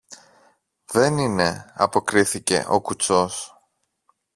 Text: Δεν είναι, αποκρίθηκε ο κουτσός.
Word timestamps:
Δεν 0.91 1.17
είναι, 1.17 1.71
αποκρίθηκε 1.75 2.65
ο 2.69 2.81
κουτσός. 2.81 3.55